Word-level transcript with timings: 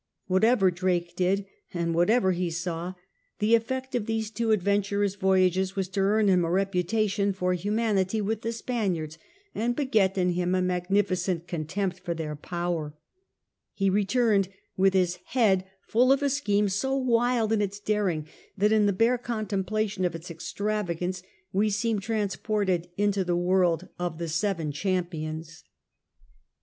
Whatever 0.25 0.71
Drake 0.71 1.15
did 1.15 1.45
and 1.75 1.93
whatever 1.93 2.31
he 2.31 2.49
saw, 2.49 2.95
the 3.37 3.53
efi*ect 3.53 3.93
of 3.93 4.07
these 4.07 4.31
two 4.31 4.49
adventurous 4.49 5.13
voyages 5.13 5.75
was 5.75 5.87
to 5.89 5.99
earn 5.99 6.27
him 6.27 6.43
a 6.43 6.49
reputation 6.49 7.31
for 7.33 7.53
humanity 7.53 8.19
with 8.19 8.41
the 8.41 8.51
Spaniards 8.51 9.19
and 9.53 9.75
beget 9.75 10.17
in 10.17 10.31
him 10.31 10.55
a 10.55 10.61
magnificent 10.63 11.47
contempt 11.47 11.99
for 11.99 12.15
their 12.15 12.35
power. 12.35 12.95
He 13.75 13.91
returned 13.91 14.49
with 14.75 14.95
his 14.95 15.19
head 15.25 15.65
full 15.87 16.11
of 16.11 16.23
a 16.23 16.31
scheme 16.31 16.67
so 16.67 16.95
wild 16.97 17.53
in 17.53 17.61
its 17.61 17.79
daring 17.79 18.25
that 18.57 18.71
in 18.71 18.87
the 18.87 18.93
bare 18.93 19.19
contemplation 19.19 20.03
of 20.03 20.15
its 20.15 20.31
extravagance 20.31 21.21
we 21.53 21.69
seem 21.69 21.99
transported 21.99 22.89
into 22.97 23.23
the 23.23 23.37
world 23.37 23.87
of 23.99 24.17
the 24.17 24.27
Seven 24.27 24.71
20 24.71 24.71
SIR 24.75 24.81
FRANCIS 24.81 24.81
DRAKE 24.81 24.81
chap. 24.81 25.05
Champions. 25.11 25.63